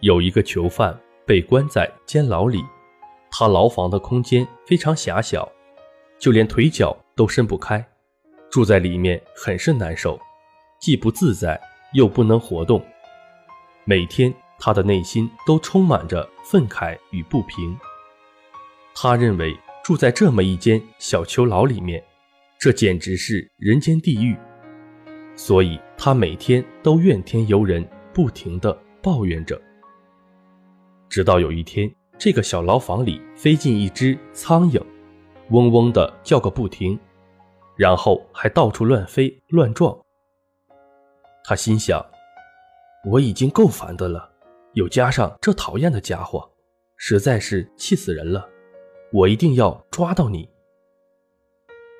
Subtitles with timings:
[0.00, 0.96] 有一个囚犯
[1.26, 2.64] 被关在监牢里，
[3.30, 5.50] 他牢房的空间非常狭小，
[6.18, 7.84] 就连腿脚都伸不开，
[8.48, 10.18] 住在里面很是难受，
[10.80, 11.60] 既不自在
[11.94, 12.80] 又不能活动。
[13.84, 17.76] 每天他的内心都充满着愤慨与不平。
[18.94, 22.02] 他认为住在这么一间小囚牢里面，
[22.60, 24.36] 这简直是人间地狱，
[25.34, 28.72] 所以他每天都怨天尤人，不停地
[29.02, 29.60] 抱怨着。
[31.08, 34.82] 直到有一天，这个小牢房里飞进一只苍蝇，
[35.50, 36.98] 嗡嗡地叫个不停，
[37.76, 39.98] 然后还到处乱飞乱撞。
[41.44, 42.04] 他心想：
[43.10, 44.30] 我已经够烦的了，
[44.74, 46.50] 又加上这讨厌的家伙，
[46.96, 48.46] 实在是气死人了。
[49.10, 50.46] 我一定要抓到你。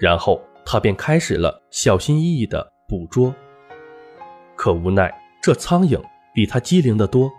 [0.00, 3.34] 然后他便开始了小心翼翼的捕捉。
[4.56, 6.02] 可无奈，这苍蝇
[6.34, 7.30] 比他机灵得多。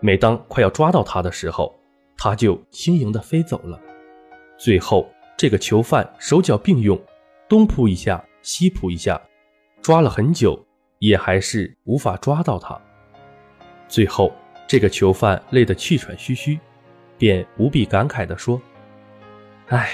[0.00, 1.78] 每当快要抓到他的时候，
[2.16, 3.78] 他就轻盈地飞走了。
[4.58, 6.98] 最后，这个囚犯手脚并用，
[7.48, 9.20] 东扑一下，西扑一下，
[9.82, 10.58] 抓了很久，
[10.98, 12.78] 也还是无法抓到他。
[13.88, 14.32] 最后，
[14.66, 16.58] 这个囚犯累得气喘吁吁，
[17.18, 18.60] 便无比感慨地说
[19.68, 19.90] ：“唉，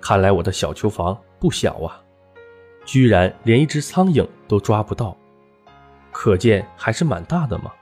[0.00, 2.02] 看来我的小囚房不小啊，
[2.84, 5.16] 居然连一只苍蝇都抓不到，
[6.10, 7.72] 可见还是蛮大的嘛。”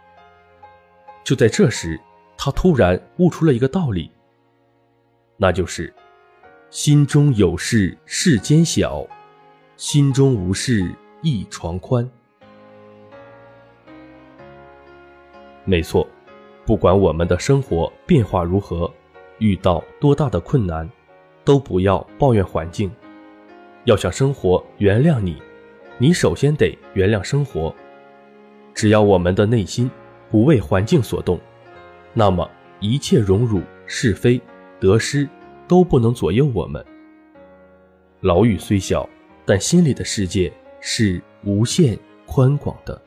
[1.24, 2.00] 就在这时，
[2.36, 4.10] 他突然悟出了一个道理，
[5.36, 5.92] 那就是
[6.70, 9.06] “心中有事世间小，
[9.76, 10.90] 心中无事
[11.22, 12.08] 一床宽”。
[15.64, 16.08] 没错，
[16.64, 18.90] 不管我们的生活变化如何，
[19.38, 20.88] 遇到多大的困难，
[21.44, 22.90] 都不要抱怨环境。
[23.84, 25.42] 要想生活原谅你，
[25.98, 27.74] 你首先得原谅生活。
[28.72, 29.90] 只要我们的内心。
[30.30, 31.38] 不为环境所动，
[32.12, 32.48] 那么
[32.80, 34.40] 一切荣辱是非
[34.78, 35.28] 得失
[35.66, 36.84] 都不能左右我们。
[38.20, 39.08] 牢狱虽小，
[39.44, 43.00] 但心里的世界是无限宽广的。